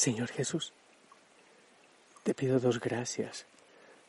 [0.00, 0.72] Señor Jesús,
[2.22, 3.44] te pido dos gracias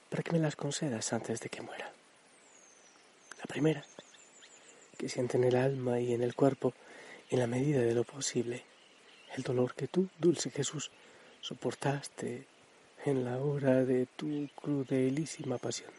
[0.09, 1.91] para que me las concedas antes de que muera.
[3.37, 3.83] La primera,
[4.97, 6.73] que siente en el alma y en el cuerpo,
[7.29, 8.63] en la medida de lo posible,
[9.35, 10.91] el dolor que tú, dulce Jesús,
[11.41, 12.45] soportaste
[13.03, 15.91] en la hora de tu crudelísima pasión.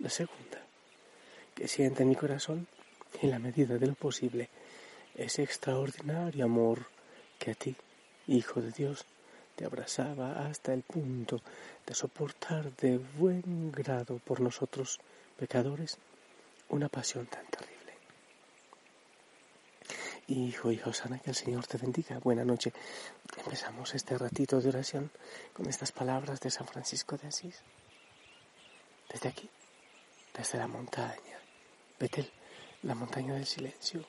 [0.00, 0.60] La segunda,
[1.54, 2.66] que siente en mi corazón,
[3.22, 4.50] en la medida de lo posible,
[5.14, 6.84] ese extraordinario amor
[7.38, 7.74] que a ti,
[8.30, 9.06] Hijo de Dios,
[9.56, 11.40] te abrazaba hasta el punto
[11.84, 15.00] de soportar de buen grado por nosotros,
[15.36, 15.98] pecadores,
[16.68, 17.92] una pasión tan terrible.
[20.28, 22.20] Hijo, hijo sana, que el Señor te bendiga.
[22.20, 22.72] Buena noche.
[23.36, 25.10] Empezamos este ratito de oración
[25.52, 27.60] con estas palabras de San Francisco de Asís.
[29.12, 29.50] Desde aquí,
[30.36, 31.40] desde la montaña,
[31.98, 32.30] Betel,
[32.84, 34.04] la montaña del silencio,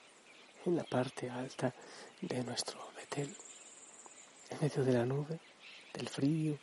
[0.68, 1.74] en la parte alta
[2.22, 3.36] de nuestro Betel,
[4.52, 5.40] en medio de la nube,
[5.94, 6.58] del frío,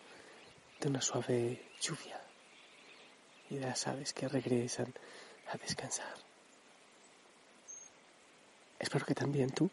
[0.81, 2.20] de una suave lluvia
[3.50, 4.92] y de las aves que regresan
[5.50, 6.14] a descansar.
[8.78, 9.69] Espero que también tú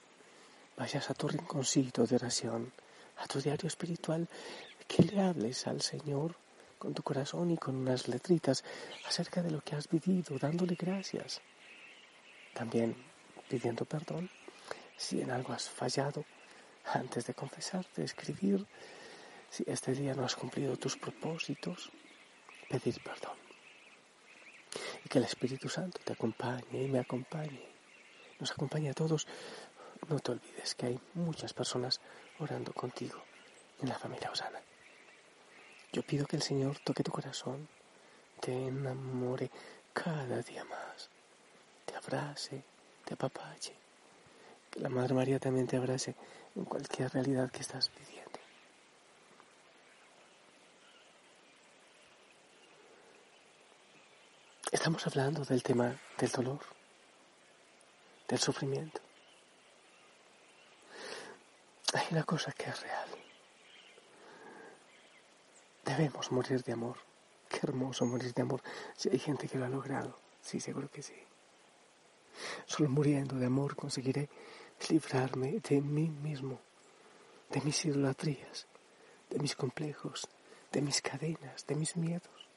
[0.78, 2.72] vayas a tu rinconcito de oración,
[3.18, 4.28] a tu diario espiritual,
[4.88, 6.36] que le hables al Señor
[6.80, 8.64] con tu corazón y con unas letritas
[9.08, 11.42] acerca de lo que has vivido, dándole gracias.
[12.54, 12.96] También
[13.50, 14.30] pidiendo perdón
[14.98, 16.26] si en algo has fallado
[16.94, 18.66] antes de confesarte, escribir
[19.50, 21.92] si este día no has cumplido tus propósitos,
[22.70, 23.38] pedir perdón.
[25.04, 27.66] Y que el Espíritu Santo te acompañe y me acompañe.
[28.40, 29.28] Nos acompañe a todos.
[30.10, 32.02] No te olvides que hay muchas personas
[32.40, 33.22] orando contigo
[33.82, 34.62] en la familia Osana.
[35.94, 37.70] Yo pido que el Señor toque tu corazón,
[38.42, 39.50] te enamore
[39.94, 41.10] cada día más,
[41.86, 42.64] te abrace,
[43.06, 43.74] te apapache.
[44.70, 46.16] Que la Madre María también te abrace
[46.56, 48.40] en cualquier realidad que estás viviendo.
[54.72, 56.60] Estamos hablando del tema del dolor,
[58.28, 59.02] del sufrimiento.
[61.94, 63.10] Hay una cosa que es real.
[65.86, 66.98] Debemos morir de amor.
[67.48, 68.62] Qué hermoso morir de amor.
[68.96, 71.16] Si hay gente que lo ha logrado, sí, seguro que sí.
[72.66, 74.30] Solo muriendo de amor conseguiré
[74.90, 76.60] librarme de mí mismo,
[77.50, 78.68] de mis idolatrías,
[79.30, 80.28] de mis complejos,
[80.72, 82.50] de mis cadenas, de mis miedos.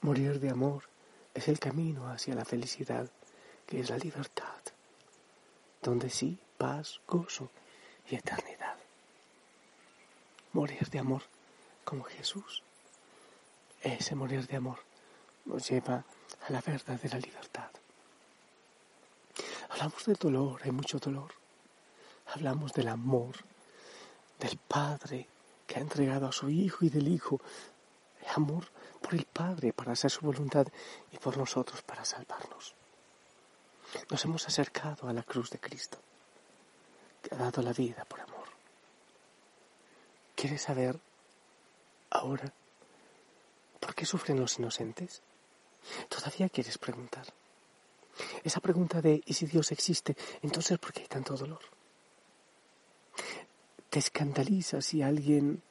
[0.00, 0.84] Morir de amor
[1.32, 3.08] es el camino hacia la felicidad,
[3.66, 4.60] que es la libertad,
[5.82, 7.50] donde sí, paz, gozo
[8.08, 8.76] y eternidad.
[10.52, 11.22] Morir de amor
[11.84, 12.62] como Jesús.
[13.80, 14.78] Ese morir de amor
[15.44, 16.04] nos lleva
[16.46, 17.70] a la verdadera libertad.
[19.74, 21.34] Hablamos del dolor, hay mucho dolor.
[22.32, 23.34] Hablamos del amor,
[24.38, 25.26] del Padre
[25.66, 27.40] que ha entregado a su Hijo y del Hijo.
[28.22, 28.68] El amor
[29.02, 30.68] por el Padre para hacer su voluntad
[31.10, 32.76] y por nosotros para salvarnos.
[34.10, 35.98] Nos hemos acercado a la cruz de Cristo,
[37.20, 38.46] que ha dado la vida por amor.
[40.36, 41.00] ¿Quieres saber
[42.10, 42.52] ahora
[43.80, 45.20] por qué sufren los inocentes?
[46.08, 47.26] ¿Todavía quieres preguntar?
[48.44, 50.16] Esa pregunta de ¿y si Dios existe?
[50.42, 51.60] Entonces, ¿por qué hay tanto dolor?
[53.90, 55.62] ¿Te escandaliza si alguien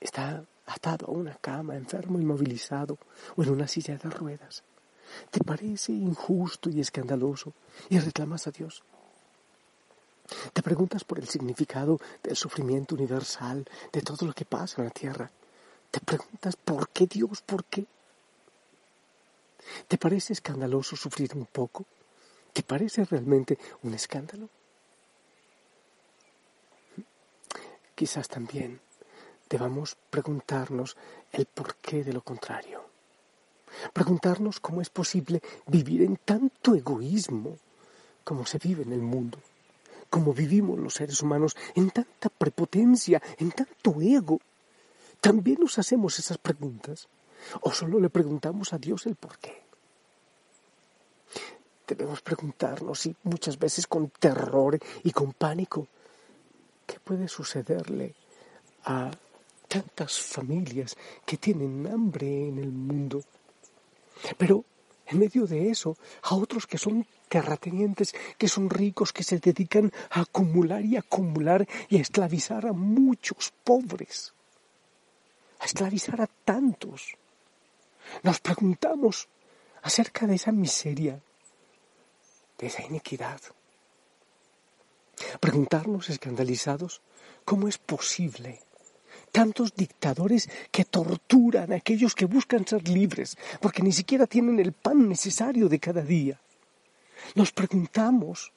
[0.00, 2.98] está atado a una cama, enfermo, inmovilizado
[3.36, 4.62] o en una silla de ruedas.
[5.30, 7.52] ¿Te parece injusto y escandaloso
[7.88, 8.82] y reclamas a Dios?
[10.52, 14.90] Te preguntas por el significado del sufrimiento universal, de todo lo que pasa en la
[14.90, 15.30] tierra.
[15.90, 17.86] Te preguntas por qué Dios, por qué.
[19.88, 21.84] ¿Te parece escandaloso sufrir un poco?
[22.52, 24.48] ¿Te parece realmente un escándalo?
[27.94, 28.80] Quizás también
[29.48, 30.96] debamos preguntarnos
[31.32, 32.84] el porqué de lo contrario.
[33.92, 37.56] Preguntarnos cómo es posible vivir en tanto egoísmo
[38.22, 39.38] como se vive en el mundo,
[40.10, 44.40] como vivimos los seres humanos en tanta prepotencia, en tanto ego.
[45.20, 47.08] También nos hacemos esas preguntas
[47.62, 49.62] o solo le preguntamos a Dios el porqué.
[51.86, 55.86] Debemos preguntarnos, y muchas veces con terror y con pánico,
[56.86, 58.14] ¿qué puede sucederle
[58.84, 59.10] a
[59.68, 60.96] tantas familias
[61.26, 63.24] que tienen hambre en el mundo.
[64.38, 64.64] Pero
[65.06, 69.92] en medio de eso, a otros que son terratenientes, que son ricos, que se dedican
[70.10, 74.32] a acumular y acumular y a esclavizar a muchos pobres,
[75.58, 77.16] a esclavizar a tantos.
[78.22, 79.28] Nos preguntamos
[79.82, 81.20] acerca de esa miseria,
[82.58, 83.40] de esa iniquidad.
[85.40, 87.00] Preguntarnos escandalizados
[87.44, 88.60] cómo es posible
[89.34, 94.72] tantos dictadores que torturan a aquellos que buscan ser libres, porque ni siquiera tienen el
[94.72, 96.40] pan necesario de cada día.
[97.34, 98.52] Nos preguntamos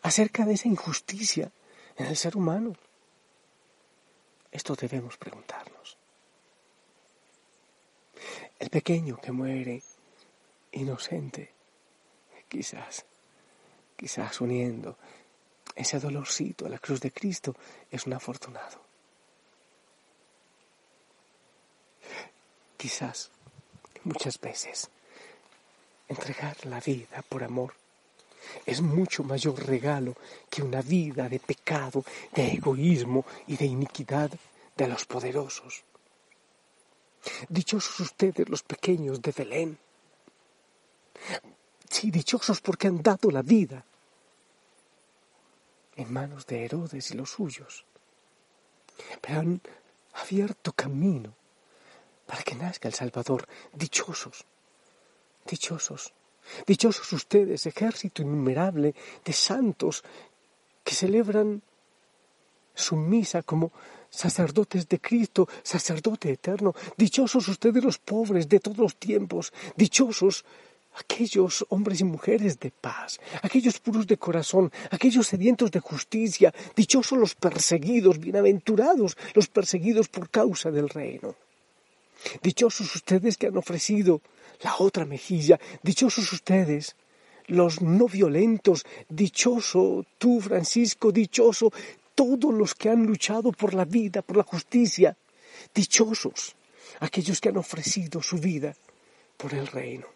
[0.00, 1.52] acerca de esa injusticia
[1.96, 2.72] en el ser humano.
[4.50, 5.99] Esto debemos preguntarnos.
[8.58, 9.82] El pequeño que muere
[10.72, 11.52] inocente,
[12.48, 13.04] quizás,
[13.96, 14.96] quizás uniendo
[15.74, 17.54] ese dolorcito a la cruz de Cristo,
[17.90, 18.80] es un afortunado.
[22.76, 23.30] Quizás,
[24.04, 24.90] muchas veces,
[26.08, 27.74] entregar la vida por amor
[28.66, 30.14] es mucho mayor regalo
[30.48, 34.30] que una vida de pecado, de egoísmo y de iniquidad
[34.76, 35.84] de los poderosos.
[37.48, 39.78] Dichosos ustedes los pequeños de Belén.
[41.88, 43.84] Sí, dichosos porque han dado la vida
[45.96, 47.84] en manos de Herodes y los suyos.
[49.20, 49.60] Pero han
[50.14, 51.34] abierto camino
[52.26, 53.46] para que nazca el Salvador.
[53.72, 54.46] Dichosos,
[55.46, 56.12] dichosos,
[56.66, 58.94] dichosos ustedes, ejército innumerable
[59.24, 60.04] de santos
[60.84, 61.62] que celebran
[62.80, 63.72] su misa como
[64.10, 66.74] sacerdotes de Cristo, sacerdote eterno.
[66.96, 70.44] Dichosos ustedes los pobres de todos los tiempos, dichosos
[70.96, 77.18] aquellos hombres y mujeres de paz, aquellos puros de corazón, aquellos sedientos de justicia, dichosos
[77.18, 81.36] los perseguidos, bienaventurados los perseguidos por causa del reino.
[82.42, 84.20] Dichosos ustedes que han ofrecido
[84.62, 86.96] la otra mejilla, dichosos ustedes
[87.46, 91.72] los no violentos, dichoso tú, Francisco, dichoso
[92.20, 95.16] todos los que han luchado por la vida, por la justicia,
[95.74, 96.54] dichosos
[96.98, 98.76] aquellos que han ofrecido su vida
[99.38, 100.06] por el reino.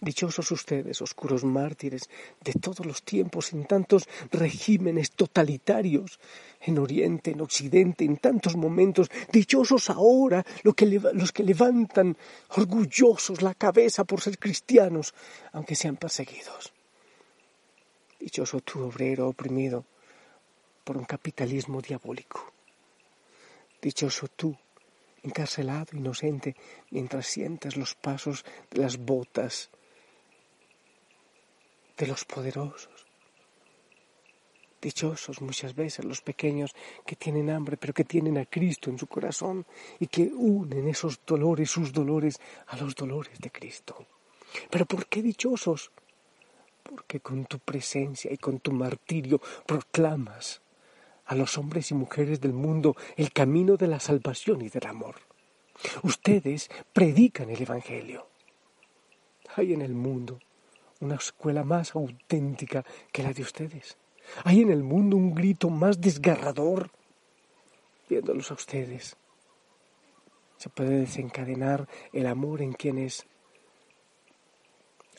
[0.00, 2.08] Dichosos ustedes, oscuros mártires
[2.40, 6.18] de todos los tiempos, en tantos regímenes totalitarios,
[6.62, 9.10] en Oriente, en Occidente, en tantos momentos.
[9.30, 12.16] Dichosos ahora los que levantan
[12.56, 15.12] orgullosos la cabeza por ser cristianos,
[15.52, 16.72] aunque sean perseguidos.
[18.18, 19.84] Dichoso tu obrero oprimido
[20.86, 22.52] por un capitalismo diabólico.
[23.82, 24.56] Dichoso tú,
[25.24, 26.54] encarcelado, inocente,
[26.92, 29.68] mientras sientes los pasos de las botas
[31.96, 33.04] de los poderosos.
[34.80, 36.70] Dichosos muchas veces los pequeños
[37.04, 39.66] que tienen hambre, pero que tienen a Cristo en su corazón
[39.98, 44.06] y que unen esos dolores, sus dolores, a los dolores de Cristo.
[44.70, 45.90] Pero ¿por qué dichosos?
[46.84, 50.62] Porque con tu presencia y con tu martirio proclamas
[51.26, 55.16] a los hombres y mujeres del mundo el camino de la salvación y del amor.
[56.02, 58.28] Ustedes predican el Evangelio.
[59.56, 60.38] Hay en el mundo
[61.00, 63.96] una escuela más auténtica que la de ustedes.
[64.44, 66.90] Hay en el mundo un grito más desgarrador
[68.08, 69.16] viéndolos a ustedes.
[70.56, 73.26] Se puede desencadenar el amor en quienes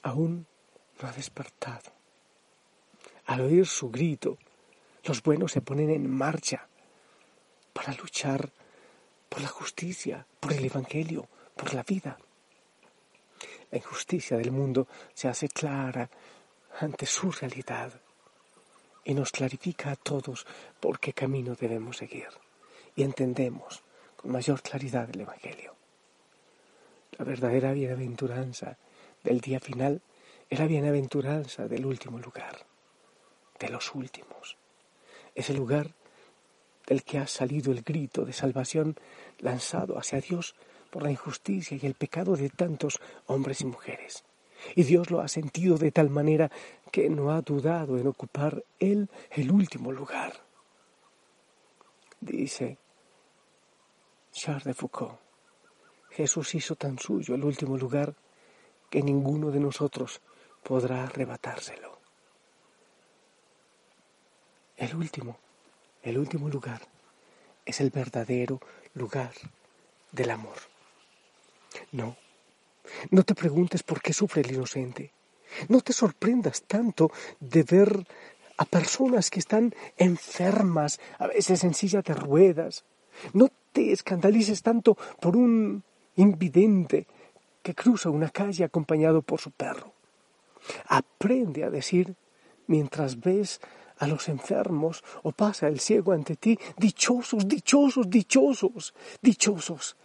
[0.02, 0.48] aún
[1.02, 1.92] no ha despertado.
[3.26, 4.38] Al oír su grito,
[5.08, 6.68] los buenos se ponen en marcha
[7.72, 8.52] para luchar
[9.30, 12.18] por la justicia, por el Evangelio, por la vida.
[13.72, 16.10] La injusticia del mundo se hace clara
[16.80, 17.92] ante su realidad
[19.06, 20.46] y nos clarifica a todos
[20.80, 22.28] por qué camino debemos seguir
[22.96, 23.82] y entendemos
[24.18, 25.76] con mayor claridad el Evangelio.
[27.18, 28.78] La verdadera bienaventuranza
[29.24, 30.02] del día final
[30.50, 32.66] es la bienaventuranza del último lugar,
[33.60, 34.58] de los últimos.
[35.38, 35.94] Es el lugar
[36.88, 38.96] del que ha salido el grito de salvación
[39.38, 40.56] lanzado hacia Dios
[40.90, 44.24] por la injusticia y el pecado de tantos hombres y mujeres.
[44.74, 46.50] Y Dios lo ha sentido de tal manera
[46.92, 50.34] que no ha dudado en ocupar Él el último lugar.
[52.20, 52.80] Dice
[54.32, 55.20] Charles de Foucault,
[56.10, 58.16] Jesús hizo tan suyo el último lugar
[58.90, 60.20] que ninguno de nosotros
[60.64, 61.97] podrá arrebatárselo.
[64.78, 65.38] El último,
[66.04, 66.82] el último lugar
[67.66, 68.60] es el verdadero
[68.94, 69.34] lugar
[70.12, 70.58] del amor.
[71.92, 72.16] No,
[73.10, 75.12] no te preguntes por qué sufre el inocente.
[75.68, 78.06] No te sorprendas tanto de ver
[78.58, 82.86] a personas que están enfermas, a veces en silla de ruedas.
[83.34, 85.84] No te escandalices tanto por un
[86.16, 87.08] invidente
[87.64, 89.94] que cruza una calle acompañado por su perro.
[90.88, 92.16] Aprende a decir,
[92.68, 93.60] mientras ves
[94.00, 99.98] a los enfermos o pasa el ciego ante ti, dichosos, dichosos, dichosos, dichosos,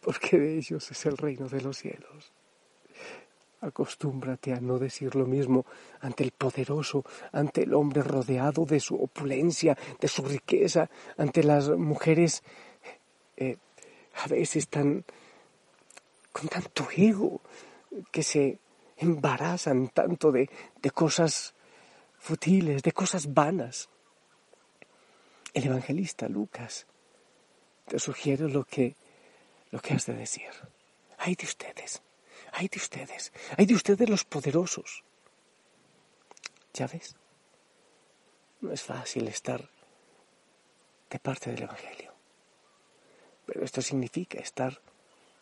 [0.00, 2.32] porque de ellos es el reino de los cielos.
[3.60, 5.64] Acostúmbrate a no decir lo mismo
[6.00, 11.70] ante el poderoso, ante el hombre rodeado de su opulencia, de su riqueza, ante las
[11.70, 12.42] mujeres
[13.36, 13.56] eh,
[14.22, 15.04] a veces tan
[16.30, 17.40] con tanto ego
[18.10, 18.58] que se
[18.96, 20.50] embarazan tanto de,
[20.82, 21.53] de cosas
[22.24, 23.88] futiles, de cosas vanas.
[25.52, 26.86] El evangelista Lucas
[27.86, 28.96] te sugiere lo que,
[29.70, 30.50] lo que has de decir.
[31.18, 32.02] Hay de ustedes
[32.56, 35.02] hay de ustedes, hay de ustedes los poderosos.
[36.72, 37.16] ¿Ya ves?
[38.60, 39.68] No es fácil estar
[41.10, 42.14] de parte del Evangelio,
[43.44, 44.80] pero esto significa estar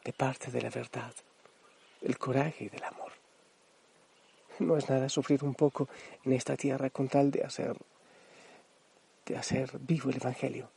[0.04, 1.14] de parte de la verdad,
[2.00, 3.01] del coraje y del amor.
[4.58, 5.88] No es nada sufrir un poco
[6.24, 7.76] en esta tierra con tal de hacer
[9.26, 10.68] de hacer vivo el evangelio,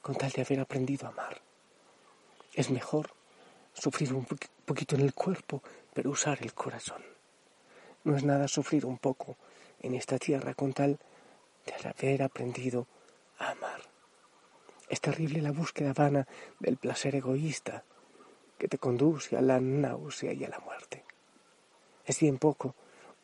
[0.00, 1.42] con tal de haber aprendido a amar.
[2.54, 3.10] Es mejor
[3.74, 4.26] sufrir un
[4.64, 7.02] poquito en el cuerpo, pero usar el corazón.
[8.04, 9.36] No es nada sufrir un poco
[9.80, 10.98] en esta tierra con tal
[11.66, 12.86] de haber aprendido
[13.38, 13.80] a amar.
[14.88, 16.26] Es terrible la búsqueda vana
[16.58, 17.84] del placer egoísta
[18.58, 21.01] que te conduce a la náusea y a la muerte.
[22.04, 22.74] Es bien poco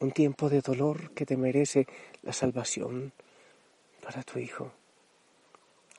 [0.00, 1.86] un tiempo de dolor que te merece
[2.22, 3.12] la salvación
[4.02, 4.72] para tu hijo.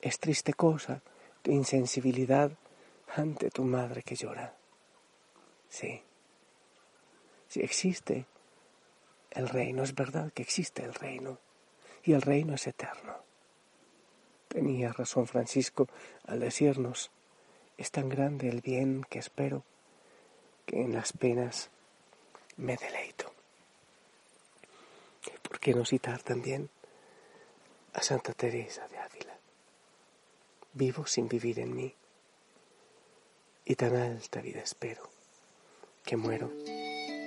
[0.00, 1.02] Es triste cosa
[1.42, 2.52] tu insensibilidad
[3.14, 4.54] ante tu madre que llora.
[5.68, 6.02] Sí,
[7.48, 8.26] sí existe
[9.30, 11.38] el reino, es verdad que existe el reino
[12.02, 13.16] y el reino es eterno.
[14.48, 15.86] Tenía razón Francisco
[16.26, 17.10] al decirnos,
[17.76, 19.64] es tan grande el bien que espero
[20.66, 21.70] que en las penas
[22.60, 23.32] me deleito.
[25.42, 26.70] ¿Por qué no citar también
[27.94, 29.36] a Santa Teresa de Ávila?
[30.74, 31.94] Vivo sin vivir en mí
[33.64, 35.10] y tan alta vida espero,
[36.04, 36.50] que muero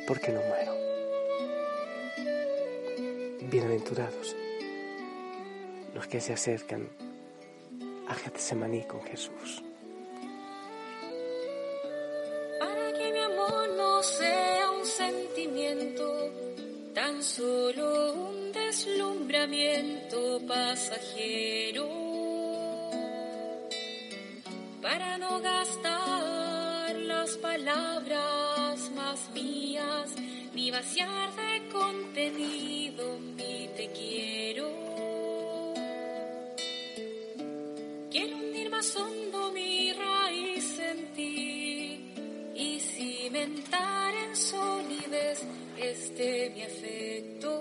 [0.07, 0.73] porque no muero.
[3.49, 4.35] Bienaventurados
[5.93, 6.89] los que se acercan
[8.07, 9.63] a Getsemaní con Jesús.
[12.59, 16.31] Para que mi amor no sea sentimiento,
[16.93, 21.89] tan solo un deslumbramiento pasajero,
[24.81, 26.13] para no gastar
[27.37, 30.15] palabras más mías,
[30.53, 34.67] ni vaciar de contenido mi te quiero.
[38.11, 42.13] Quiero hundir más hondo mi raíz en ti
[42.55, 44.35] y cimentar en
[45.77, 47.51] este mi afecto.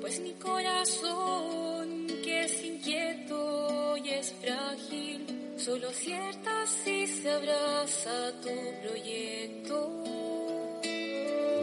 [0.00, 8.50] Pues mi corazón que es inquieto y es frágil, solo cierta si se abraza tu
[8.86, 9.90] proyecto.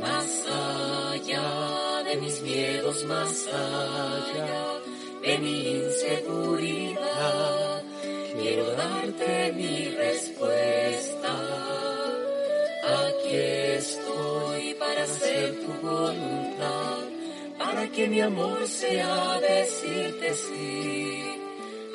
[0.01, 4.79] Más allá de mis miedos, más allá
[5.21, 7.83] de mi inseguridad,
[8.41, 10.68] quiero darte mi respuesta.
[14.99, 16.99] Hacer tu voluntad,
[17.57, 21.23] para que mi amor sea decirte sí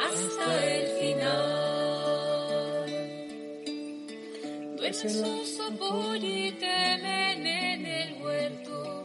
[0.01, 1.55] hasta el final.
[4.95, 5.61] sus
[6.23, 9.05] y temen en el huerto,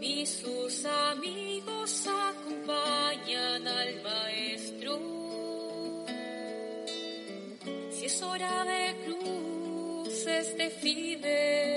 [0.00, 4.98] y sus amigos acompañan al maestro.
[7.90, 11.75] Si es hora de cruces, de fidelidades,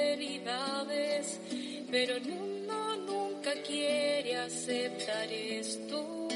[1.91, 6.27] pero uno nunca quiere aceptar esto.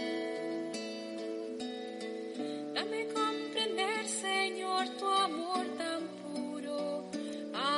[2.74, 5.64] Dame comprender, Señor, tu amor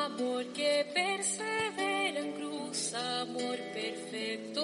[0.05, 4.62] amor que persevera en cruz, amor perfecto.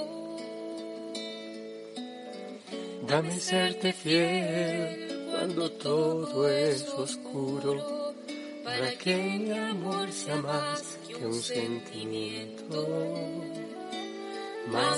[3.07, 8.13] Dame serte fiel cuando todo es oscuro,
[8.63, 12.77] para que mi amor sea más que un sentimiento.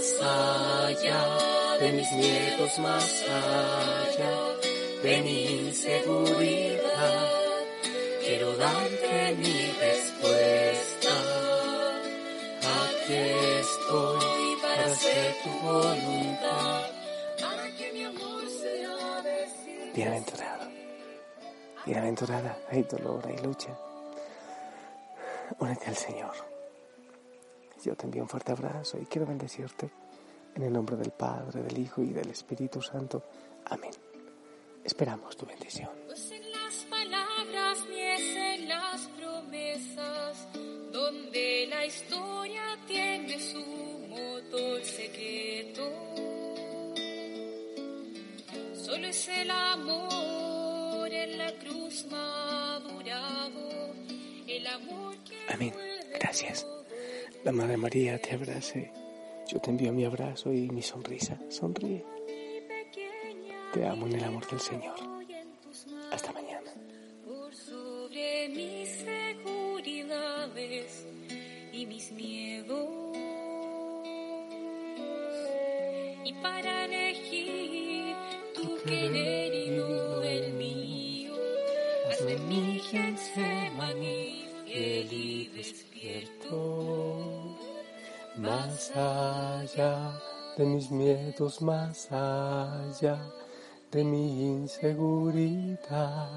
[0.04, 4.36] Más allá de mis miedos, más allá
[5.02, 7.30] de mi inseguridad
[8.20, 11.16] quiero darte mi respuesta.
[12.60, 16.82] Aquí estoy para hacer tu voluntad,
[17.40, 19.24] para que mi amor sea.
[19.96, 20.68] Bienaventurado,
[21.86, 23.70] bienaventurada, hay dolor, hay lucha.
[25.60, 26.53] Únete al Señor.
[27.84, 29.92] Yo te envío un fuerte abrazo y quiero bendecirte
[30.56, 33.24] en el nombre del Padre, del Hijo y del Espíritu Santo.
[33.66, 33.92] Amén.
[34.84, 35.90] Esperamos tu bendición.
[36.06, 40.48] Pues en las palabras ni es en las promesas,
[40.94, 45.84] donde la historia tiene su motor secreto.
[48.76, 53.94] Solo es el amor en la cruz madurado,
[54.48, 55.54] el amor que.
[55.54, 55.74] Amén.
[56.20, 56.66] Gracias.
[57.44, 58.90] La Madre María te abrace.
[59.52, 61.38] Yo te envío mi abrazo y mi sonrisa.
[61.50, 62.06] Sonríe.
[63.74, 64.96] Te amo en el amor del Señor.
[66.10, 66.72] Hasta mañana.
[67.26, 68.88] Por sobre mis
[69.44, 71.06] seguridades
[71.74, 73.18] y mis miedos.
[76.24, 78.16] Y para elegir
[78.56, 81.34] tu querer y no el mío,
[82.10, 82.80] hazme mi
[84.66, 86.83] fiel y despierto.
[88.44, 90.20] Más allá
[90.58, 93.18] de mis miedos, más allá
[93.90, 96.28] de mi inseguridad,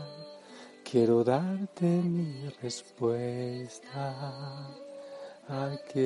[0.88, 4.14] quiero darte mi respuesta.
[5.48, 5.98] Aquí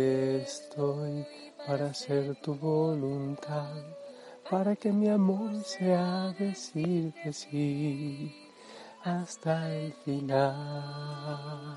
[0.43, 1.27] estoy
[1.67, 3.85] para hacer tu voluntad,
[4.51, 8.49] para que mi amor sea decir que sí
[9.05, 11.77] hasta el final.